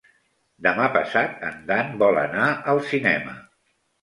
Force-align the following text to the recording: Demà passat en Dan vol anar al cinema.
Demà 0.67 0.87
passat 0.95 1.45
en 1.49 1.59
Dan 1.67 1.93
vol 2.01 2.19
anar 2.23 2.49
al 2.75 2.83
cinema. 2.89 3.37